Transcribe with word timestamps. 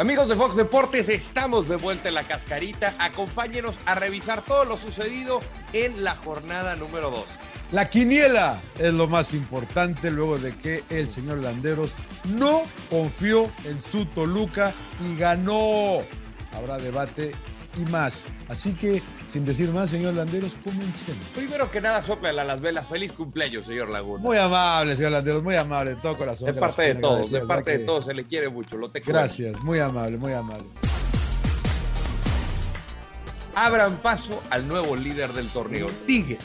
Amigos 0.00 0.28
de 0.28 0.34
Fox 0.34 0.56
Deportes, 0.56 1.10
estamos 1.10 1.68
de 1.68 1.76
vuelta 1.76 2.08
en 2.08 2.14
la 2.14 2.26
cascarita. 2.26 2.94
Acompáñenos 2.98 3.76
a 3.84 3.94
revisar 3.94 4.42
todo 4.46 4.64
lo 4.64 4.78
sucedido 4.78 5.40
en 5.74 6.02
la 6.02 6.14
jornada 6.14 6.74
número 6.74 7.10
2. 7.10 7.22
La 7.72 7.90
quiniela 7.90 8.58
es 8.78 8.94
lo 8.94 9.08
más 9.08 9.34
importante 9.34 10.10
luego 10.10 10.38
de 10.38 10.56
que 10.56 10.84
el 10.88 11.06
señor 11.06 11.42
Landeros 11.42 11.92
no 12.24 12.62
confió 12.88 13.50
en 13.66 13.84
su 13.92 14.06
Toluca 14.06 14.72
y 15.06 15.18
ganó. 15.18 15.98
Habrá 16.56 16.78
debate 16.78 17.32
y 17.76 17.82
más. 17.90 18.24
Así 18.48 18.72
que, 18.72 19.02
sin 19.30 19.44
decir 19.44 19.70
más, 19.70 19.90
señor 19.90 20.14
Landeros, 20.14 20.52
comencemos. 20.64 21.26
Primero 21.34 21.70
que 21.70 21.80
nada, 21.80 22.02
sopla 22.02 22.32
las 22.32 22.60
velas. 22.60 22.86
Feliz 22.88 23.12
cumpleaños, 23.12 23.64
señor 23.64 23.88
Laguna. 23.88 24.22
Muy 24.22 24.36
amable, 24.36 24.96
señor 24.96 25.12
Landeros, 25.12 25.42
muy 25.42 25.54
amable, 25.54 25.90
de 25.90 25.96
todo 25.96 26.16
corazón. 26.16 26.46
De 26.46 26.54
parte 26.54 26.94
de 26.94 26.94
todos, 26.96 27.30
de 27.30 27.40
parte 27.42 27.78
de 27.78 27.84
todos, 27.84 28.06
se 28.06 28.14
le 28.14 28.24
quiere 28.24 28.48
mucho. 28.48 28.76
Lo 28.76 28.90
te 28.90 29.00
Gracias, 29.00 29.62
muy 29.62 29.78
amable, 29.78 30.16
muy 30.16 30.32
amable. 30.32 30.66
Abran 33.54 33.98
paso 33.98 34.42
al 34.50 34.66
nuevo 34.66 34.96
líder 34.96 35.32
del 35.32 35.48
torneo, 35.48 35.88
Tigres. 36.06 36.40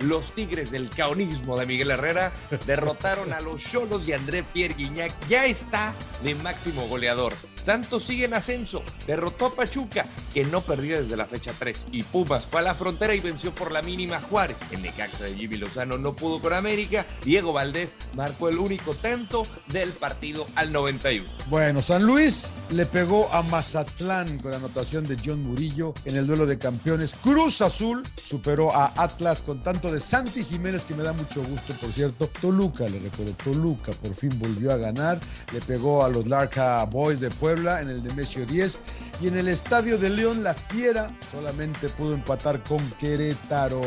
Los 0.00 0.32
Tigres 0.32 0.70
del 0.70 0.88
caonismo 0.90 1.58
de 1.58 1.66
Miguel 1.66 1.90
Herrera 1.90 2.30
derrotaron 2.66 3.32
a 3.32 3.40
los 3.40 3.62
Cholos 3.64 4.06
y 4.06 4.12
André 4.12 4.44
Pierre 4.44 4.74
Guignac. 4.74 5.12
Ya 5.28 5.44
está 5.46 5.92
de 6.22 6.36
máximo 6.36 6.86
goleador. 6.86 7.32
Santos 7.62 8.04
sigue 8.04 8.24
en 8.24 8.34
ascenso, 8.34 8.82
derrotó 9.06 9.46
a 9.46 9.54
Pachuca, 9.54 10.06
que 10.32 10.44
no 10.44 10.62
perdía 10.62 11.02
desde 11.02 11.16
la 11.16 11.26
fecha 11.26 11.52
3, 11.58 11.86
y 11.92 12.02
Pumas 12.02 12.46
fue 12.46 12.60
a 12.60 12.62
la 12.62 12.74
frontera 12.74 13.14
y 13.14 13.20
venció 13.20 13.54
por 13.54 13.72
la 13.72 13.82
mínima 13.82 14.20
Juárez. 14.20 14.56
El 14.70 14.82
Necaxa 14.82 15.24
de 15.24 15.34
Jimmy 15.34 15.58
Lozano 15.58 15.98
no 15.98 16.14
pudo 16.16 16.40
con 16.40 16.52
América, 16.52 17.06
Diego 17.24 17.52
Valdés 17.52 17.96
marcó 18.14 18.48
el 18.48 18.58
único 18.58 18.94
tanto 18.94 19.42
del 19.68 19.90
partido 19.90 20.46
al 20.54 20.72
91. 20.72 21.28
Bueno, 21.50 21.82
San 21.82 22.04
Luis 22.04 22.48
le 22.70 22.86
pegó 22.86 23.30
a 23.32 23.42
Mazatlán 23.42 24.38
con 24.38 24.52
la 24.52 24.56
anotación 24.56 25.04
de 25.04 25.16
John 25.24 25.42
Murillo 25.42 25.94
en 26.04 26.16
el 26.16 26.26
duelo 26.26 26.46
de 26.46 26.58
campeones. 26.58 27.14
Cruz 27.14 27.60
Azul 27.60 28.02
superó 28.16 28.74
a 28.74 28.92
Atlas 28.96 29.42
con 29.42 29.62
tanto 29.62 29.92
de 29.92 30.00
Santi 30.00 30.44
Jiménez, 30.44 30.84
que 30.84 30.94
me 30.94 31.02
da 31.02 31.12
mucho 31.12 31.42
gusto, 31.42 31.74
por 31.74 31.90
cierto. 31.92 32.30
Toluca, 32.40 32.88
le 32.88 32.98
recuerdo, 32.98 33.32
Toluca 33.44 33.92
por 33.92 34.14
fin 34.14 34.30
volvió 34.38 34.72
a 34.72 34.76
ganar, 34.76 35.20
le 35.52 35.60
pegó 35.60 36.04
a 36.04 36.08
los 36.08 36.26
Larca 36.26 36.84
Boys 36.84 37.20
de 37.20 37.30
Puebla 37.30 37.57
en 37.58 37.88
el 37.88 38.02
Nemesio 38.04 38.46
10 38.46 38.78
y 39.20 39.28
en 39.28 39.36
el 39.36 39.48
Estadio 39.48 39.98
de 39.98 40.10
León 40.10 40.44
la 40.44 40.54
Fiera 40.54 41.08
solamente 41.32 41.88
pudo 41.88 42.14
empatar 42.14 42.62
con 42.62 42.78
Querétaro. 42.92 43.82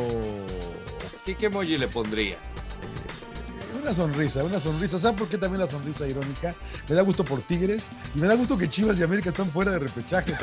¿Qué, 1.25 1.35
qué 1.35 1.45
emoji 1.45 1.77
le 1.77 1.87
pondría? 1.87 2.33
Eh, 2.33 3.81
una 3.81 3.93
sonrisa, 3.93 4.43
una 4.43 4.59
sonrisa. 4.59 4.99
¿Saben 4.99 5.15
por 5.15 5.29
qué 5.29 5.37
también 5.37 5.61
la 5.61 5.69
sonrisa 5.69 6.05
irónica? 6.05 6.53
Me 6.89 6.95
da 6.95 7.01
gusto 7.01 7.23
por 7.23 7.41
Tigres 7.41 7.85
y 8.13 8.19
me 8.19 8.27
da 8.27 8.33
gusto 8.33 8.57
que 8.57 8.69
Chivas 8.69 8.99
y 8.99 9.03
América 9.03 9.29
están 9.29 9.49
fuera 9.51 9.71
de 9.71 9.79
repechaje. 9.79 10.33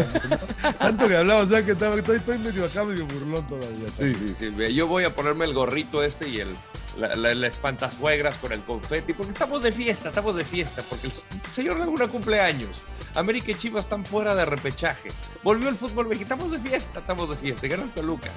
Tanto, 0.79 1.07
que 1.09 1.17
hablamos, 1.17 1.45
o 1.45 1.47
sea 1.49 1.63
que 1.63 1.73
estoy, 1.73 2.01
estoy, 2.17 2.39
medio 2.39 2.65
acá, 2.65 2.85
medio 2.85 3.07
burlón 3.07 3.47
todavía. 3.47 3.89
Sí, 3.99 4.15
sí, 4.15 4.35
sí. 4.35 4.75
Yo 4.75 4.87
voy 4.87 5.05
a 5.05 5.15
ponerme 5.15 5.45
el 5.45 5.53
gorrito 5.53 6.03
este 6.03 6.29
y 6.29 6.39
el, 6.39 6.57
la, 6.99 7.35
la, 7.35 7.47
espantazuegras 7.47 8.37
con 8.39 8.53
el 8.53 8.63
confeti, 8.65 9.13
porque 9.13 9.33
estamos 9.33 9.63
de 9.63 9.73
fiesta, 9.73 10.09
estamos 10.09 10.35
de 10.37 10.45
fiesta, 10.45 10.83
porque 10.89 11.07
el 11.07 11.13
señor 11.53 11.79
Laguna 11.79 12.09
cumpleaños. 12.09 12.81
América 13.15 13.53
y 13.53 13.55
Chivas 13.55 13.85
están 13.85 14.05
fuera 14.05 14.35
de 14.35 14.45
repechaje. 14.45 15.11
Volvió 15.43 15.69
el 15.69 15.77
fútbol 15.77 16.09
mexicano. 16.09 16.35
Estamos 16.35 16.53
de 16.53 16.71
fiesta, 16.71 17.01
estamos 17.01 17.31
de 17.31 17.37
fiesta. 17.37 17.67
El 17.67 17.91
Toluca. 17.91 18.31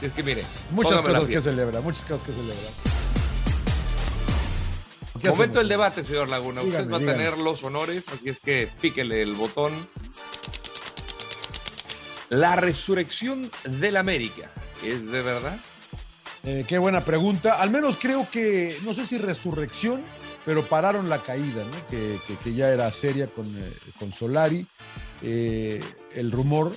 es 0.00 0.12
que 0.12 0.22
mire. 0.22 0.44
Muchas 0.70 1.00
cosas 1.02 1.26
que 1.26 1.40
celebra, 1.40 1.80
muchas 1.80 2.04
cosas 2.04 2.26
que 2.26 2.32
celebra. 2.32 2.70
Momento 5.30 5.58
del 5.58 5.68
debate, 5.68 6.04
señor 6.04 6.28
Laguna. 6.28 6.62
Usted 6.62 6.90
va 6.90 6.96
a 6.98 7.00
tener 7.00 7.38
los 7.38 7.62
honores, 7.64 8.08
así 8.08 8.28
es 8.28 8.40
que 8.40 8.68
píquele 8.80 9.22
el 9.22 9.34
botón. 9.34 9.88
La 12.28 12.56
resurrección 12.56 13.50
del 13.64 13.96
América, 13.96 14.50
¿es 14.82 15.06
de 15.10 15.22
verdad? 15.22 15.58
Eh, 16.44 16.64
qué 16.66 16.78
buena 16.78 17.04
pregunta. 17.04 17.54
Al 17.54 17.70
menos 17.70 17.96
creo 17.96 18.28
que, 18.30 18.76
no 18.84 18.92
sé 18.92 19.06
si 19.06 19.16
resurrección, 19.16 20.02
pero 20.44 20.64
pararon 20.66 21.08
la 21.08 21.18
caída, 21.18 21.64
¿no? 21.64 21.86
que, 21.86 22.54
ya 22.54 22.68
era 22.70 22.90
seria 22.90 23.26
con, 23.26 23.46
eh, 23.46 23.72
con 23.98 24.12
Solari. 24.12 24.66
Eh, 25.22 25.82
el 26.14 26.30
rumor 26.30 26.76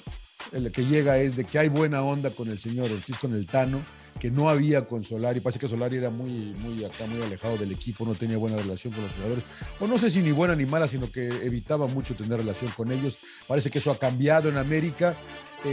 el 0.51 0.71
que 0.71 0.85
llega 0.85 1.17
es 1.17 1.35
de 1.35 1.43
que 1.43 1.59
hay 1.59 1.69
buena 1.69 2.01
onda 2.01 2.29
con 2.29 2.47
el 2.49 2.59
señor 2.59 2.91
Ortiz, 2.91 3.17
con 3.17 3.33
el 3.33 3.45
Tano, 3.47 3.81
que 4.19 4.31
no 4.31 4.49
había 4.49 4.85
con 4.85 5.03
Solari. 5.03 5.39
Parece 5.39 5.59
que 5.59 5.67
Solari 5.67 5.97
era 5.97 6.09
muy, 6.09 6.53
muy 6.59 6.85
acá, 6.85 7.05
muy 7.05 7.21
alejado 7.21 7.57
del 7.57 7.71
equipo, 7.71 8.05
no 8.05 8.15
tenía 8.15 8.37
buena 8.37 8.57
relación 8.57 8.93
con 8.93 9.03
los 9.03 9.11
jugadores. 9.13 9.43
O 9.79 9.87
no 9.87 9.97
sé 9.97 10.09
si 10.09 10.21
ni 10.21 10.31
buena 10.31 10.55
ni 10.55 10.65
mala, 10.65 10.87
sino 10.87 11.11
que 11.11 11.27
evitaba 11.27 11.87
mucho 11.87 12.15
tener 12.15 12.37
relación 12.39 12.71
con 12.71 12.91
ellos. 12.91 13.17
Parece 13.47 13.69
que 13.69 13.79
eso 13.79 13.91
ha 13.91 13.99
cambiado 13.99 14.49
en 14.49 14.57
América. 14.57 15.17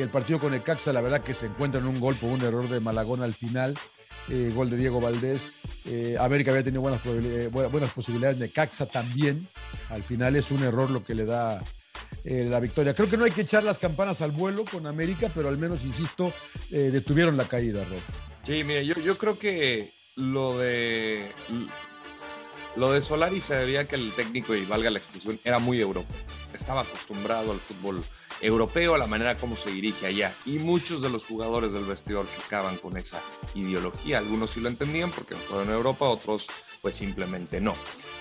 El 0.00 0.08
partido 0.10 0.38
con 0.38 0.54
el 0.54 0.62
Caxa, 0.62 0.92
la 0.92 1.00
verdad 1.00 1.22
que 1.22 1.34
se 1.34 1.46
encuentra 1.46 1.80
en 1.80 1.86
un 1.86 2.00
gol 2.00 2.16
por 2.16 2.30
un 2.30 2.42
error 2.42 2.68
de 2.68 2.80
Malagón 2.80 3.22
al 3.22 3.34
final. 3.34 3.74
Eh, 4.28 4.52
gol 4.54 4.70
de 4.70 4.76
Diego 4.76 5.00
Valdés. 5.00 5.60
Eh, 5.84 6.16
América 6.18 6.50
había 6.50 6.64
tenido 6.64 6.80
buenas, 6.80 7.04
eh, 7.04 7.48
buenas 7.50 7.90
posibilidades, 7.90 8.38
Necaxa 8.38 8.86
también. 8.86 9.46
Al 9.90 10.02
final 10.02 10.36
es 10.36 10.50
un 10.50 10.62
error 10.62 10.90
lo 10.90 11.04
que 11.04 11.14
le 11.14 11.24
da 11.24 11.62
la 12.24 12.60
victoria. 12.60 12.94
Creo 12.94 13.08
que 13.08 13.18
no 13.18 13.24
hay 13.24 13.32
que 13.32 13.42
echar 13.42 13.64
las 13.64 13.76
campanas 13.76 14.22
al 14.22 14.30
vuelo 14.30 14.64
con 14.64 14.86
América, 14.86 15.30
pero 15.34 15.48
al 15.48 15.58
menos, 15.58 15.84
insisto, 15.84 16.32
detuvieron 16.70 17.36
la 17.36 17.44
caída, 17.44 17.84
Rob. 17.84 18.00
Sí, 18.46 18.64
mire, 18.64 18.86
yo, 18.86 18.94
yo 18.94 19.18
creo 19.18 19.38
que 19.38 19.92
lo 20.16 20.56
de 20.56 21.30
lo 22.76 22.92
de 22.92 23.02
Solari 23.02 23.40
se 23.40 23.54
debía 23.54 23.86
que 23.86 23.96
el 23.96 24.12
técnico, 24.12 24.54
y 24.54 24.64
valga 24.64 24.90
la 24.90 24.98
expresión, 24.98 25.38
era 25.44 25.58
muy 25.58 25.80
europeo. 25.80 26.16
Estaba 26.52 26.82
acostumbrado 26.82 27.52
al 27.52 27.60
fútbol 27.60 28.02
europeo, 28.40 28.94
a 28.94 28.98
la 28.98 29.06
manera 29.06 29.36
como 29.36 29.56
se 29.56 29.70
dirige 29.70 30.06
allá. 30.06 30.34
Y 30.44 30.58
muchos 30.58 31.00
de 31.02 31.10
los 31.10 31.24
jugadores 31.24 31.72
del 31.72 31.84
vestidor 31.84 32.26
chocaban 32.36 32.76
con 32.78 32.96
esa 32.96 33.22
ideología. 33.54 34.18
Algunos 34.18 34.50
sí 34.50 34.60
lo 34.60 34.68
entendían 34.68 35.10
porque 35.10 35.34
fueron 35.36 35.68
en 35.68 35.74
Europa, 35.74 36.06
otros 36.06 36.48
pues 36.82 36.96
simplemente 36.96 37.60
no. 37.60 37.74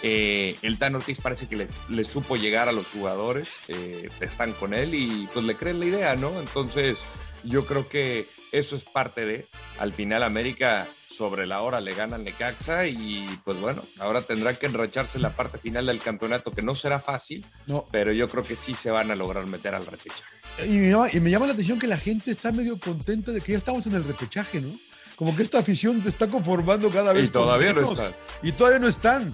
Eh, 0.03 0.57
el 0.61 0.77
Tan 0.77 0.95
Ortiz 0.95 1.19
parece 1.21 1.47
que 1.47 1.55
les, 1.55 1.73
les, 1.89 2.07
supo 2.07 2.35
llegar 2.35 2.69
a 2.69 2.73
los 2.73 2.87
jugadores, 2.87 3.47
eh, 3.67 4.09
están 4.19 4.53
con 4.53 4.73
él 4.73 4.95
y 4.95 5.29
pues 5.33 5.45
le 5.45 5.55
creen 5.55 5.79
la 5.79 5.85
idea, 5.85 6.15
¿no? 6.15 6.39
Entonces 6.39 7.05
yo 7.43 7.65
creo 7.65 7.87
que 7.87 8.25
eso 8.51 8.75
es 8.75 8.83
parte 8.83 9.25
de, 9.25 9.47
al 9.79 9.93
final 9.93 10.23
América 10.23 10.87
sobre 11.13 11.45
la 11.45 11.61
hora 11.61 11.79
le 11.79 11.93
gana 11.93 12.15
al 12.15 12.23
Necaxa 12.23 12.87
y 12.87 13.27
pues 13.43 13.59
bueno, 13.59 13.83
ahora 13.99 14.23
tendrán 14.23 14.55
que 14.55 14.65
enracharse 14.65 15.19
la 15.19 15.33
parte 15.33 15.57
final 15.57 15.85
del 15.85 15.99
campeonato, 15.99 16.51
que 16.51 16.61
no 16.61 16.75
será 16.75 16.99
fácil, 16.99 17.45
no. 17.67 17.85
pero 17.91 18.11
yo 18.11 18.29
creo 18.29 18.43
que 18.43 18.57
sí 18.57 18.75
se 18.75 18.91
van 18.91 19.11
a 19.11 19.15
lograr 19.15 19.45
meter 19.45 19.75
al 19.75 19.85
repechaje. 19.85 20.23
Y 20.65 20.79
me, 20.79 20.89
llama, 20.89 21.07
y 21.11 21.19
me 21.19 21.29
llama 21.29 21.47
la 21.47 21.53
atención 21.53 21.79
que 21.79 21.87
la 21.87 21.97
gente 21.97 22.31
está 22.31 22.51
medio 22.51 22.79
contenta 22.79 23.31
de 23.31 23.41
que 23.41 23.51
ya 23.51 23.57
estamos 23.57 23.85
en 23.87 23.93
el 23.93 24.03
repechaje, 24.03 24.61
¿no? 24.61 24.69
Como 25.15 25.35
que 25.35 25.43
esta 25.43 25.59
afición 25.59 26.01
te 26.01 26.09
está 26.09 26.27
conformando 26.27 26.89
cada 26.89 27.13
vez. 27.13 27.25
Y 27.25 27.29
todavía 27.29 27.73
no 27.73 27.91
están. 27.91 28.13
Y 28.41 28.51
todavía 28.51 28.79
no 28.79 28.87
están. 28.87 29.33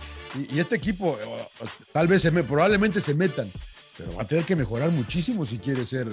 Y, 0.51 0.59
este 0.59 0.75
equipo, 0.75 1.17
eh, 1.17 1.65
tal 1.91 2.07
vez, 2.07 2.21
se 2.21 2.31
me, 2.31 2.43
probablemente 2.43 3.01
se 3.01 3.13
metan, 3.13 3.49
pero 3.97 4.15
va 4.15 4.23
a 4.23 4.27
tener 4.27 4.43
que 4.43 4.55
mejorar 4.55 4.91
muchísimo 4.91 5.45
si 5.45 5.57
quiere 5.57 5.85
ser 5.85 6.07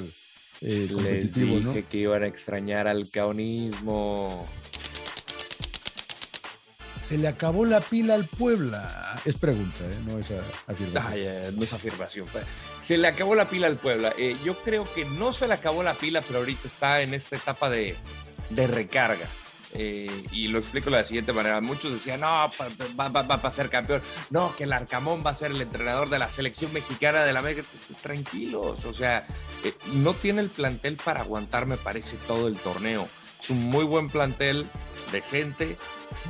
eh, 0.60 0.88
competitivo, 0.92 1.56
Les 1.56 1.66
dije 1.66 1.82
que 1.82 1.98
iban 1.98 2.22
a 2.22 2.26
extrañar 2.26 2.88
al 2.88 3.10
caonismo. 3.10 4.46
Se 7.06 7.16
le 7.16 7.28
acabó 7.28 7.64
la 7.64 7.80
pila 7.80 8.14
al 8.14 8.24
Puebla. 8.24 9.20
Es 9.24 9.36
pregunta, 9.36 9.84
¿eh? 9.84 9.96
no 10.04 10.18
es 10.18 10.32
afirmación. 10.66 11.12
Eh, 11.14 11.52
no 11.54 11.62
es 11.62 11.72
afirmación. 11.72 12.26
Pues. 12.32 12.44
Se 12.82 12.98
le 12.98 13.06
acabó 13.06 13.36
la 13.36 13.48
pila 13.48 13.68
al 13.68 13.76
Puebla. 13.76 14.12
Eh, 14.18 14.36
yo 14.44 14.56
creo 14.56 14.92
que 14.92 15.04
no 15.04 15.32
se 15.32 15.46
le 15.46 15.54
acabó 15.54 15.84
la 15.84 15.94
pila, 15.94 16.20
pero 16.22 16.40
ahorita 16.40 16.66
está 16.66 17.02
en 17.02 17.14
esta 17.14 17.36
etapa 17.36 17.70
de, 17.70 17.94
recarga. 18.50 19.28
y 19.72 20.48
lo 20.48 20.58
explico 20.58 20.90
de 20.90 20.96
la 20.96 21.04
siguiente 21.04 21.32
manera. 21.32 21.60
Muchos 21.60 21.92
decían, 21.92 22.22
no, 22.22 22.50
va, 22.98 23.08
va, 23.08 23.34
a 23.40 23.52
ser 23.52 23.70
campeón. 23.70 24.02
No, 24.30 24.56
que 24.56 24.64
el 24.64 24.72
Arcamón 24.72 25.22
va 25.24 25.30
a 25.30 25.34
ser 25.36 25.52
el 25.52 25.60
entrenador 25.60 26.10
de 26.10 26.18
la 26.18 26.28
selección 26.28 26.72
mexicana 26.72 27.22
de 27.22 27.32
la 27.32 27.38
América. 27.38 27.62
Tranquilos, 28.02 28.84
o 28.84 28.92
sea, 28.92 29.24
no 29.92 30.12
tiene 30.12 30.40
el 30.40 30.50
plantel 30.50 30.96
para 30.96 31.20
aguantar, 31.20 31.66
me 31.66 31.76
parece, 31.76 32.16
todo 32.26 32.48
el 32.48 32.56
torneo. 32.56 33.06
Es 33.46 33.50
un 33.50 33.62
muy 33.66 33.84
buen 33.84 34.08
plantel, 34.08 34.68
decente, 35.12 35.76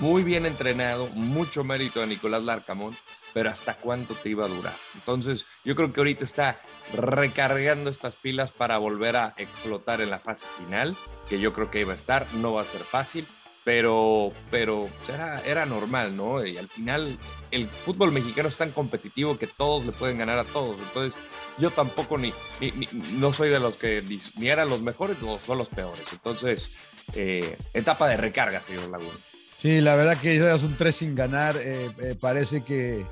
muy 0.00 0.22
bien 0.22 0.44
entrenado, 0.44 1.06
mucho 1.14 1.64
mérito 1.64 2.00
de 2.00 2.08
Nicolás 2.08 2.42
Larcamón, 2.42 2.94
pero 3.32 3.48
¿hasta 3.48 3.78
cuánto 3.78 4.12
te 4.12 4.28
iba 4.28 4.44
a 4.44 4.48
durar? 4.48 4.74
Entonces, 4.94 5.46
yo 5.64 5.74
creo 5.74 5.94
que 5.94 6.00
ahorita 6.00 6.24
está 6.24 6.60
recargando 6.92 7.88
estas 7.88 8.16
pilas 8.16 8.50
para 8.50 8.76
volver 8.76 9.16
a 9.16 9.32
explotar 9.38 10.02
en 10.02 10.10
la 10.10 10.18
fase 10.18 10.46
final, 10.58 10.94
que 11.26 11.40
yo 11.40 11.54
creo 11.54 11.70
que 11.70 11.80
iba 11.80 11.94
a 11.94 11.96
estar, 11.96 12.26
no 12.34 12.52
va 12.52 12.60
a 12.60 12.66
ser 12.66 12.82
fácil, 12.82 13.26
pero, 13.64 14.34
pero 14.50 14.90
era, 15.08 15.40
era 15.40 15.64
normal, 15.64 16.14
¿no? 16.14 16.44
Y 16.44 16.58
al 16.58 16.68
final 16.68 17.18
el 17.50 17.66
fútbol 17.66 18.12
mexicano 18.12 18.50
es 18.50 18.56
tan 18.58 18.72
competitivo 18.72 19.38
que 19.38 19.46
todos 19.46 19.86
le 19.86 19.92
pueden 19.92 20.18
ganar 20.18 20.38
a 20.38 20.44
todos. 20.44 20.78
Entonces 20.78 21.14
yo 21.56 21.70
tampoco 21.70 22.18
ni, 22.18 22.34
no 23.14 23.32
soy 23.32 23.48
de 23.48 23.58
los 23.58 23.76
que 23.76 24.04
ni, 24.36 24.48
eran 24.48 24.68
los 24.68 24.82
mejores 24.82 25.16
o 25.22 25.40
son 25.40 25.56
los 25.56 25.68
peores. 25.70 26.04
Entonces, 26.12 26.68
eh, 27.14 27.56
etapa 27.74 28.08
de 28.08 28.16
recarga, 28.16 28.62
señor 28.62 28.88
Laguna. 28.90 29.12
Sí, 29.56 29.80
la 29.80 29.94
verdad 29.94 30.18
que 30.18 30.38
ya 30.38 30.54
es 30.54 30.62
un 30.62 30.76
3 30.76 30.94
sin 30.94 31.14
ganar. 31.14 31.56
Eh, 31.56 31.90
eh, 32.02 32.14
parece 32.20 32.62
que 32.62 33.06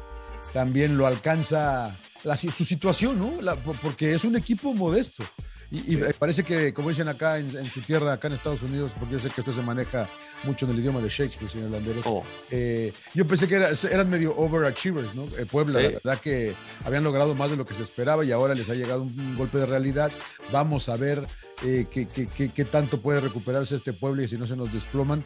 también 0.53 0.97
lo 0.97 1.07
alcanza 1.07 1.97
su 2.39 2.65
situación, 2.65 3.19
¿no? 3.19 3.57
porque 3.83 4.15
es 4.15 4.25
un 4.25 4.37
equipo 4.37 4.73
modesto. 4.75 5.25
Y, 5.71 5.97
parece 5.97 6.45
que, 6.45 6.73
como 6.73 6.91
dicen 6.91 7.09
acá 7.09 7.39
en, 7.39 7.71
su 7.71 7.81
tierra, 7.81 8.13
acá 8.13 8.29
en 8.29 8.35
Estados 8.35 8.63
Unidos, 8.63 8.93
porque 8.99 9.15
yo 9.15 9.21
sé 9.21 9.31
que 9.31 9.41
esto 9.41 9.53
se 9.53 9.63
maneja 9.63 10.09
mucho 10.45 10.67
en 10.67 10.73
el 10.73 10.79
idioma 10.79 11.01
de 11.01 11.09
Shakespeare, 11.09 11.51
señor 11.51 11.71
Landeros, 11.71 12.05
oh. 12.07 12.25
eh, 12.51 12.93
yo 13.15 13.27
pensé 13.27 13.49
que 13.49 13.57
eran 13.91 14.11
medio 14.11 14.37
overachievers, 14.37 15.15
¿no? 15.15 15.25
Eh, 15.37 15.47
Puebla, 15.51 15.81
la 15.81 15.89
verdad 15.89 16.21
que 16.21 16.55
habían 16.85 17.03
logrado 17.03 17.35
más 17.35 17.51
de 17.51 17.57
lo 17.57 17.67
que 17.67 17.75
se 17.75 17.83
esperaba 17.83 18.25
y 18.25 18.33
ahora 18.33 18.55
les 18.55 18.69
ha 18.69 18.75
llegado 18.75 19.03
un, 19.03 19.37
golpe 19.37 19.59
de 19.59 19.67
realidad. 19.67 20.13
Vamos 20.53 20.89
a 20.89 20.97
ver 20.97 21.27
eh, 21.65 21.87
qué, 21.91 22.07
qué 22.07 22.65
tanto 22.65 23.01
puede 23.01 23.21
recuperarse 23.21 23.75
este 23.75 23.93
pueblo 23.93 24.23
y 24.23 24.29
si 24.29 24.37
no 24.37 24.47
se 24.47 24.57
nos 24.57 24.73
desploman. 24.73 25.25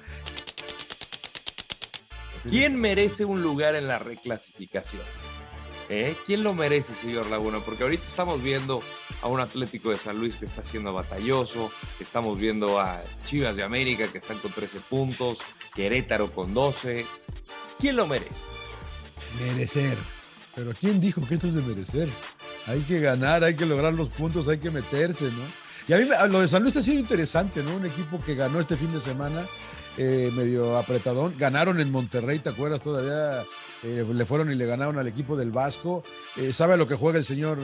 ¿Quién 2.49 2.76
merece 2.76 3.25
un 3.25 3.43
lugar 3.43 3.75
en 3.75 3.88
la 3.88 3.99
reclasificación? 3.99 5.02
¿Eh? 5.90 6.14
¿Quién 6.26 6.43
lo 6.43 6.55
merece, 6.55 6.94
señor 6.94 7.31
Laguna? 7.31 7.61
Porque 7.61 7.82
ahorita 7.82 8.05
estamos 8.06 8.43
viendo 8.43 8.82
a 9.23 9.29
un 9.29 9.40
Atlético 9.40 9.88
de 9.90 9.96
San 9.96 10.19
Luis 10.19 10.37
que 10.37 10.44
está 10.44 10.62
siendo 10.62 10.93
batalloso, 10.93 11.70
estamos 11.99 12.38
viendo 12.38 12.79
a 12.79 13.02
Chivas 13.25 13.56
de 13.56 13.62
América 13.62 14.06
que 14.08 14.19
están 14.19 14.38
con 14.38 14.52
13 14.52 14.81
puntos, 14.81 15.38
Querétaro 15.75 16.31
con 16.31 16.52
12. 16.52 17.06
¿Quién 17.79 17.96
lo 17.96 18.06
merece? 18.06 18.29
Merecer. 19.40 19.96
Pero 20.55 20.73
¿quién 20.79 21.00
dijo 21.00 21.26
que 21.26 21.35
esto 21.35 21.49
es 21.49 21.55
de 21.55 21.62
merecer? 21.62 22.08
Hay 22.67 22.81
que 22.81 23.00
ganar, 23.00 23.43
hay 23.43 23.56
que 23.56 23.64
lograr 23.64 23.94
los 23.94 24.11
puntos, 24.11 24.46
hay 24.49 24.58
que 24.58 24.70
meterse, 24.70 25.25
¿no? 25.25 25.69
Y 25.88 25.94
a 25.94 25.96
mí 25.96 26.06
lo 26.29 26.40
de 26.40 26.49
San 26.49 26.62
Luis 26.62 26.76
ha 26.76 26.82
sido 26.82 26.99
interesante, 26.99 27.62
¿no? 27.62 27.76
Un 27.76 27.87
equipo 27.87 28.20
que 28.23 28.35
ganó 28.35 28.61
este 28.61 28.76
fin 28.76 28.93
de 28.93 29.00
semana 29.00 29.49
eh, 29.96 30.31
medio 30.35 30.76
apretadón. 30.76 31.35
Ganaron 31.38 31.81
en 31.81 31.90
Monterrey, 31.90 32.40
¿te 32.40 32.50
acuerdas? 32.50 32.82
Todavía 32.82 33.43
eh, 33.84 34.04
le 34.12 34.26
fueron 34.26 34.50
y 34.50 34.56
le 34.56 34.66
ganaron 34.66 34.98
al 34.98 35.06
equipo 35.06 35.36
del 35.36 35.50
Vasco. 35.50 36.02
Eh, 36.36 36.52
¿Sabe 36.52 36.76
lo 36.76 36.88
que 36.88 36.96
juega 36.96 37.19
el 37.19 37.25
señor, 37.25 37.58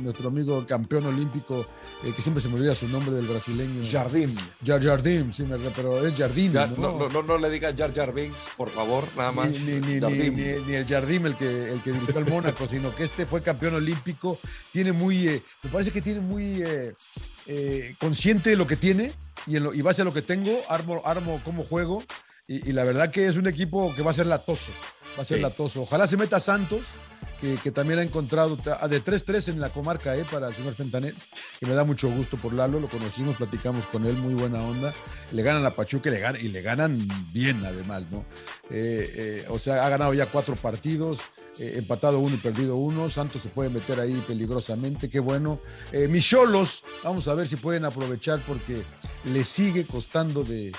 nuestro 0.00 0.28
amigo 0.28 0.64
campeón 0.66 1.06
olímpico, 1.06 1.66
que 2.02 2.22
siempre 2.22 2.42
se 2.42 2.48
me 2.48 2.56
olvida 2.56 2.74
su 2.74 2.88
nombre 2.88 3.14
del 3.14 3.26
brasileño? 3.26 3.82
Jardim. 3.90 4.36
Jardim, 4.64 5.32
sí, 5.32 5.46
pero 5.74 6.06
es 6.06 6.16
Jardim. 6.16 6.52
¿no? 6.52 7.08
No, 7.08 7.22
no, 7.22 7.38
le 7.38 7.50
diga 7.50 7.74
Jar 7.76 7.94
Jar 7.94 8.12
por 8.56 8.70
favor, 8.70 9.04
nada 9.16 9.32
más. 9.32 9.50
Ni, 9.50 9.80
ni, 9.80 10.00
ni, 10.00 10.74
el 10.74 10.86
Jardim, 10.86 11.26
el 11.26 11.36
que, 11.36 11.70
el 11.70 11.82
que 11.82 11.92
dirigió 11.92 12.18
al 12.18 12.26
Mónaco, 12.26 12.66
sino 12.70 12.94
que 12.94 13.04
este 13.04 13.24
fue 13.24 13.42
campeón 13.42 13.74
olímpico. 13.74 14.38
Tiene 14.72 14.92
muy, 14.92 15.42
me 15.62 15.70
parece 15.70 15.90
que 15.90 16.02
tiene 16.02 16.20
muy 16.20 16.62
consciente 17.98 18.50
de 18.50 18.56
lo 18.56 18.66
que 18.66 18.76
tiene 18.76 19.12
y, 19.46 19.56
en 19.56 19.64
lo, 19.64 19.74
y 19.74 19.80
base 19.82 20.02
a 20.02 20.04
lo 20.04 20.12
que 20.12 20.22
tengo, 20.22 20.60
armo, 20.68 21.00
armo 21.04 21.40
cómo 21.44 21.62
juego. 21.62 22.02
Y, 22.50 22.72
la 22.72 22.82
verdad 22.82 23.10
que 23.10 23.26
es 23.26 23.36
un 23.36 23.46
equipo 23.46 23.94
que 23.94 24.00
va 24.00 24.10
a 24.10 24.14
ser 24.14 24.26
latoso. 24.26 24.72
Va 25.18 25.22
a 25.22 25.24
ser 25.24 25.40
latoso. 25.40 25.82
Ojalá 25.82 26.06
se 26.06 26.16
meta 26.16 26.40
Santos, 26.40 26.86
que, 27.38 27.70
también 27.70 28.00
ha 28.00 28.02
encontrado 28.02 28.56
de 28.56 29.04
3-3 29.04 29.48
en 29.48 29.60
la 29.60 29.68
comarca 29.68 30.16
eh, 30.16 30.24
para 30.30 30.48
el 30.48 30.54
señor 30.54 30.74
Fentanet, 30.74 31.14
que 31.60 31.66
me 31.66 31.74
da 31.74 31.84
mucho 31.84 32.10
gusto 32.10 32.38
por 32.38 32.54
Lalo, 32.54 32.80
lo 32.80 32.88
conocimos, 32.88 33.36
platicamos 33.36 33.84
con 33.86 34.06
él, 34.06 34.14
muy 34.14 34.32
buena 34.32 34.62
onda. 34.62 34.94
Le 35.32 35.42
ganan 35.42 35.66
a 35.66 35.76
Pachuca 35.76 36.08
le 36.08 36.20
ganan, 36.20 36.40
y 36.40 36.48
le 36.48 36.62
ganan 36.62 37.06
bien 37.34 37.62
además, 37.66 38.06
¿no? 38.10 38.24
Eh, 38.70 39.12
eh, 39.14 39.46
o 39.50 39.58
sea, 39.58 39.84
ha 39.84 39.90
ganado 39.90 40.14
ya 40.14 40.24
cuatro 40.24 40.56
partidos, 40.56 41.20
empatado 41.58 42.18
uno 42.18 42.36
y 42.36 42.38
perdido 42.38 42.76
uno. 42.76 43.10
Santos 43.10 43.42
se 43.42 43.50
puede 43.50 43.68
meter 43.68 44.00
ahí 44.00 44.24
peligrosamente, 44.26 45.10
qué 45.10 45.20
bueno. 45.20 45.60
mis 46.08 46.26
cholos, 46.26 46.82
vamos 47.04 47.28
a 47.28 47.34
ver 47.34 47.46
si 47.46 47.56
pueden 47.56 47.84
aprovechar 47.84 48.40
porque 48.46 48.84
le 49.24 49.44
sigue 49.44 49.84
costando 49.84 50.44
de, 50.44 50.72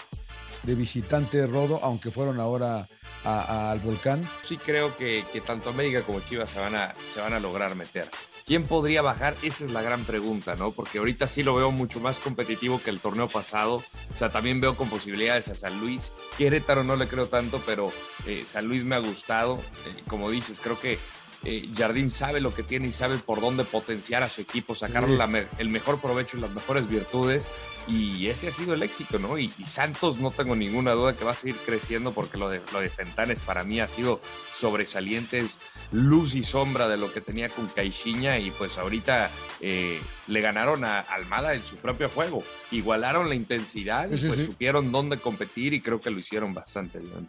de 0.63 0.75
visitante 0.75 1.45
Rodo, 1.47 1.79
aunque 1.83 2.11
fueron 2.11 2.39
ahora 2.39 2.88
al 3.23 3.79
volcán. 3.79 4.27
Sí 4.44 4.57
creo 4.57 4.95
que, 4.97 5.23
tanto 5.45 5.69
América 5.69 6.03
como 6.03 6.19
Chivas 6.21 6.50
se 6.50 6.59
van, 6.59 6.75
a, 6.75 6.94
se 7.13 7.21
van 7.21 7.33
a 7.33 7.39
lograr 7.39 7.75
meter. 7.75 8.09
¿Quién 8.45 8.65
podría 8.65 9.03
bajar? 9.03 9.35
Esa 9.44 9.65
es 9.65 9.71
la 9.71 9.83
gran 9.83 10.06
pregunta, 10.06 10.56
¿no? 10.56 10.71
Porque 10.71 10.97
ahorita 10.97 11.27
sí 11.27 11.44
lo 11.44 11.53
veo 11.53 11.69
mucho 11.69 12.00
más 12.00 12.19
competitivo 12.19 12.81
que 12.81 12.89
el 12.89 13.00
torneo 13.00 13.27
pasado. 13.27 13.75
O 13.75 14.17
sea, 14.17 14.29
también 14.31 14.59
veo 14.59 14.75
con 14.75 14.89
posibilidades 14.89 15.50
a 15.50 15.56
San 15.56 15.79
Luis. 15.79 16.11
Querétaro 16.35 16.83
no 16.83 16.95
le 16.95 17.07
creo 17.07 17.27
tanto, 17.27 17.61
pero 17.63 17.91
eh, 18.25 18.45
San 18.47 18.65
Luis 18.65 18.83
me 18.83 18.95
ha 18.95 19.00
gustado. 19.00 19.57
Eh, 19.85 20.03
como 20.07 20.31
dices, 20.31 20.59
creo 20.59 20.79
que 20.79 20.97
eh, 21.44 21.69
Jardín 21.75 22.12
sabe 22.12 22.41
lo 22.41 22.53
que 22.53 22.63
tiene 22.63 22.88
y 22.88 22.91
sabe 22.91 23.18
por 23.18 23.39
dónde 23.39 23.63
potenciar 23.63 24.24
a 24.24 24.30
su 24.30 24.41
equipo, 24.41 24.75
sacarle 24.75 25.47
el 25.57 25.69
mejor 25.69 26.00
provecho 26.01 26.38
y 26.38 26.41
las 26.41 26.51
mejores 26.51 26.89
virtudes. 26.89 27.50
Y 27.88 28.27
ese 28.27 28.50
ha 28.50 28.51
sido 28.51 28.75
el 28.75 28.83
éxito, 28.83 29.18
¿no? 29.18 29.39
Y, 29.39 29.51
Santos 29.65 30.19
no 30.19 30.30
tengo 30.30 30.56
ninguna 30.56 30.91
duda 30.91 31.15
que 31.15 31.24
va 31.25 31.31
a 31.31 31.36
seguir 31.36 31.56
creciendo 31.65 32.12
porque 32.12 32.38
lo 32.38 32.50
de, 32.50 32.62
lo 32.71 32.81
de 32.81 32.89
Fentanes 32.89 33.39
para 33.39 33.63
mí 33.63 33.80
ha 33.80 33.88
sido 33.88 34.21
sobresaliente, 34.53 35.39
es 35.39 35.57
luz 35.91 36.36
y 36.36 36.44
sombra 36.44 36.88
de 36.88 36.97
lo 36.97 37.12
que 37.12 37.21
tenía 37.21 37.50
con 37.50 37.68
Caixinha 37.68 38.38
y 38.38 38.51
pues 38.51 38.77
ahorita 38.77 39.31
eh, 39.62 40.00
le 40.27 40.42
ganaron 40.42 40.85
a 40.85 41.00
Almada 41.00 41.56
en 41.56 41.63
su 41.63 41.77
propio 41.77 42.09
juego, 42.09 42.44
igualaron 42.71 43.30
la 43.30 43.35
intensidad 43.35 44.12
y 44.12 44.18
pues 44.18 44.45
supieron 44.45 44.92
dónde 44.92 45.18
competir 45.18 45.74
y 45.74 45.81
creo 45.81 46.00
que 46.00 46.12
lo 46.12 46.19
hicieron 46.19 46.53
bastante 46.53 47.00
bien. 47.00 47.27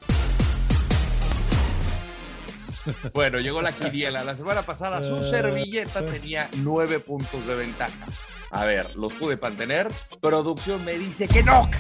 Bueno, 3.15 3.39
llegó 3.41 3.63
la 3.63 3.73
quiniela. 3.73 4.25
La 4.25 4.37
semana 4.37 4.63
pasada 4.63 5.03
su 5.03 5.29
servilleta 5.29 6.05
tenía 6.07 6.49
nueve 6.59 7.01
puntos 7.01 7.47
de 7.47 7.55
ventaja. 7.55 8.07
A 8.51 8.65
ver, 8.65 8.97
los 8.97 9.13
pude 9.15 9.37
mantener. 9.37 9.89
Producción 10.21 10.85
me 10.85 10.99
dice 10.99 11.29
que 11.29 11.43
no, 11.43 11.71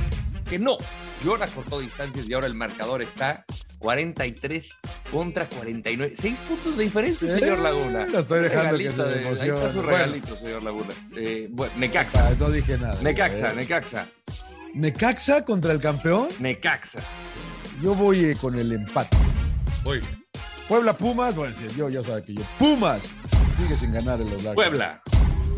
que 0.48 0.58
no. 0.58 0.78
Llora 1.24 1.46
cortó 1.48 1.80
distancias 1.80 2.28
y 2.28 2.34
ahora 2.34 2.46
el 2.46 2.54
marcador 2.54 3.02
está 3.02 3.44
43 3.80 4.68
contra 5.10 5.46
49. 5.46 6.14
Seis 6.16 6.38
puntos 6.40 6.76
de 6.76 6.84
diferencia, 6.84 7.30
señor 7.30 7.58
Laguna. 7.58 8.06
Lo 8.06 8.20
estoy 8.20 8.40
dejando 8.40 8.78
que 8.78 8.90
se 8.90 9.02
Ahí 9.42 9.48
está 9.48 9.72
su 9.72 9.82
regalito, 9.82 10.36
señor 10.36 10.62
Laguna. 10.62 10.90
Eh, 11.16 11.48
bueno, 11.50 11.72
Necaxa. 11.76 12.28
Ah, 12.28 12.34
no 12.38 12.50
dije 12.50 12.78
nada. 12.78 13.00
Necaxa, 13.02 13.52
Necaxa. 13.52 14.06
¿Necaxa 14.74 15.44
contra 15.44 15.72
el 15.72 15.80
campeón? 15.80 16.28
Necaxa. 16.38 17.00
Yo 17.82 17.94
voy 17.94 18.24
eh, 18.24 18.36
con 18.40 18.54
el 18.58 18.72
empate. 18.72 19.16
Voy. 19.82 20.00
Puebla 20.70 20.96
Pumas, 20.96 21.34
bueno, 21.34 21.52
yo 21.76 21.88
ya 21.88 22.00
sabe 22.00 22.22
que 22.22 22.32
yo. 22.32 22.42
Pumas 22.56 23.16
sigue 23.56 23.76
sin 23.76 23.90
ganar 23.90 24.20
en 24.20 24.30
los 24.30 24.44
largos. 24.44 24.54
Puebla. 24.54 25.02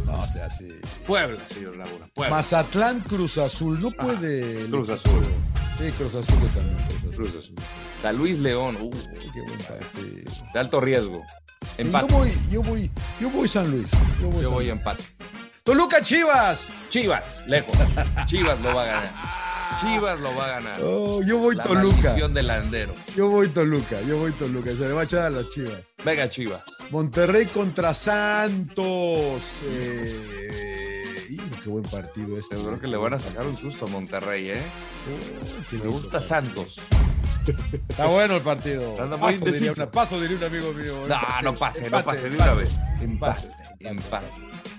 No, 0.06 0.14
o 0.14 0.26
sea, 0.26 0.48
sí. 0.48 0.68
Puebla, 1.06 1.38
señor 1.52 1.76
Laguna. 1.76 2.06
Puebla. 2.14 2.34
Mazatlán 2.34 3.00
Cruz 3.00 3.36
Azul, 3.36 3.78
no 3.78 3.90
puede. 3.90 4.64
Cruz 4.70 4.88
Azul. 4.88 5.22
Sí, 5.76 5.90
Cruz 5.98 6.14
Azul 6.14 6.38
también. 6.54 7.12
Cruz 7.14 7.28
Azul. 7.28 7.54
San 8.00 8.16
Luis 8.16 8.38
León. 8.38 8.78
Uh, 8.80 8.90
qué 9.34 9.42
buen 9.42 9.58
partido. 9.58 10.32
De 10.54 10.58
alto 10.58 10.80
riesgo. 10.80 11.22
Empate. 11.76 12.08
yo 12.08 12.16
voy, 12.16 12.32
yo 12.50 12.62
voy, 12.62 12.90
yo 13.20 13.28
voy 13.28 13.48
San 13.48 13.70
Luis. 13.70 13.88
Yo 14.18 14.30
voy, 14.30 14.42
yo 14.42 14.50
voy 14.50 14.70
empate. 14.70 15.04
Toluca 15.62 16.02
Chivas. 16.02 16.70
Chivas, 16.88 17.46
lejos. 17.46 17.76
Chivas 18.24 18.58
lo 18.62 18.74
va 18.74 18.82
a 18.84 18.86
ganar. 18.86 19.41
Chivas 19.80 20.20
lo 20.20 20.34
va 20.34 20.44
a 20.44 20.48
ganar. 20.48 20.80
Oh, 20.82 21.22
yo 21.22 21.38
voy 21.38 21.56
la 21.56 21.62
Toluca. 21.62 22.14
del 22.14 22.46
landero. 22.46 22.94
Yo 23.16 23.28
voy 23.28 23.48
Toluca, 23.48 24.00
yo 24.02 24.18
voy 24.18 24.32
Toluca. 24.32 24.70
Se 24.70 24.80
le 24.80 24.92
va 24.92 25.02
a 25.02 25.04
echar 25.04 25.26
a 25.26 25.30
las 25.30 25.48
Chivas. 25.48 25.80
Venga, 26.04 26.28
Chivas. 26.30 26.62
Monterrey 26.90 27.46
contra 27.46 27.94
Santos. 27.94 29.42
Eh... 29.64 31.36
qué 31.62 31.68
buen 31.68 31.84
partido 31.84 32.38
este. 32.38 32.56
Yo 32.56 32.64
creo 32.64 32.80
que 32.80 32.86
le 32.86 32.96
van 32.96 33.14
a 33.14 33.18
sacar 33.18 33.46
un 33.46 33.56
susto 33.56 33.86
a 33.86 33.88
Monterrey, 33.88 34.50
¿eh? 34.50 34.62
Oh, 34.62 35.76
Me 35.76 35.88
gusta 35.88 36.20
Santos. 36.20 36.80
Está 37.88 38.06
bueno 38.06 38.36
el 38.36 38.42
partido. 38.42 38.96
Paso 39.18 39.44
diría, 39.44 39.90
paso, 39.90 40.20
diría, 40.20 40.36
un 40.36 40.44
amigo 40.44 40.72
mío. 40.72 40.94
No, 41.08 41.42
no 41.42 41.54
pase, 41.54 41.90
no 41.90 42.02
pase 42.02 42.30
de 42.30 42.36
una 42.36 42.54
vez. 42.54 42.70
Empate, 43.00 43.48
empate. 43.80 44.26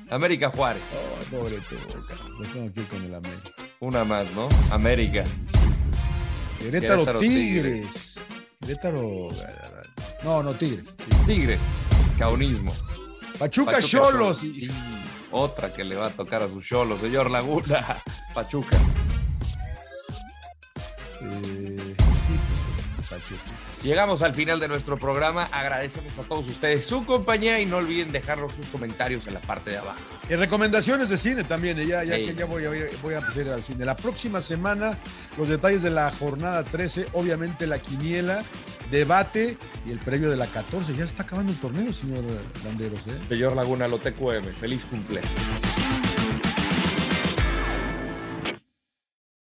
América 0.09 0.49
Juárez. 0.49 0.81
Oh, 0.93 1.35
pobre 1.35 1.57
Toluca. 1.57 2.15
Lo 2.39 2.47
tengo 2.47 2.69
aquí 2.69 2.81
con 2.83 3.03
el 3.03 3.15
América. 3.15 3.51
Una 3.83 4.05
más, 4.05 4.31
¿no? 4.31 4.47
América. 4.71 5.25
Querétaro, 6.57 7.17
Tigres. 7.17 8.17
Querétaro. 8.61 9.27
No, 10.23 10.41
no, 10.41 10.53
Tigres. 10.53 10.85
Tigres. 11.27 11.59
Caunismo. 12.17 12.73
Pachuca 13.37 13.81
Cholos. 13.81 14.41
Otra 15.31 15.73
que 15.73 15.83
le 15.83 15.97
va 15.97 16.07
a 16.07 16.09
tocar 16.11 16.43
a 16.43 16.47
su 16.47 16.61
Cholos, 16.61 17.01
señor 17.01 17.29
Laguna. 17.29 18.01
Pachuca. 18.33 18.77
Eh, 21.21 21.95
sí, 21.97 22.39
pues, 22.95 23.07
Sánchez. 23.09 23.37
Llegamos 23.83 24.21
al 24.21 24.33
final 24.33 24.61
de 24.61 24.69
nuestro 24.69 24.97
programa. 24.97 25.49
Agradecemos 25.51 26.11
a 26.17 26.21
todos 26.23 26.47
ustedes 26.47 26.85
su 26.85 27.05
compañía 27.05 27.59
y 27.59 27.65
no 27.65 27.77
olviden 27.77 28.13
dejarnos 28.13 28.53
sus 28.53 28.65
comentarios 28.67 29.27
en 29.27 29.33
la 29.33 29.41
parte 29.41 29.71
de 29.71 29.77
abajo. 29.79 29.99
Y 30.29 30.35
recomendaciones 30.35 31.09
de 31.09 31.17
cine 31.17 31.43
también, 31.43 31.77
eh, 31.77 31.85
ya, 31.85 32.03
ya 32.05 32.15
que 32.15 32.33
ya 32.33 32.45
voy, 32.45 32.63
a, 32.63 32.69
voy 33.01 33.13
a 33.13 33.17
empezar 33.17 33.49
al 33.49 33.61
cine. 33.61 33.83
La 33.83 33.97
próxima 33.97 34.39
semana, 34.39 34.97
los 35.37 35.49
detalles 35.49 35.83
de 35.83 35.89
la 35.89 36.09
jornada 36.11 36.63
13, 36.63 37.07
obviamente 37.11 37.67
la 37.67 37.79
quiniela, 37.79 38.41
debate 38.89 39.57
y 39.85 39.91
el 39.91 39.99
previo 39.99 40.29
de 40.29 40.37
la 40.37 40.47
14. 40.47 40.95
Ya 40.95 41.03
está 41.03 41.23
acabando 41.23 41.51
el 41.51 41.59
torneo, 41.59 41.91
señor 41.91 42.23
Landeros. 42.63 43.05
¿eh? 43.07 43.19
Señor 43.27 43.53
Laguna, 43.53 43.89
lo 43.89 43.99
TQM. 43.99 44.53
Feliz 44.55 44.81
cumpleaños. 44.89 45.29